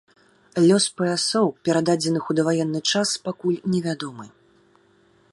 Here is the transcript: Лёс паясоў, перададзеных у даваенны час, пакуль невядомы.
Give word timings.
Лёс 0.67 0.85
паясоў, 1.01 1.47
перададзеных 1.67 2.23
у 2.33 2.35
даваенны 2.39 2.81
час, 2.93 3.09
пакуль 3.27 3.59
невядомы. 3.75 4.27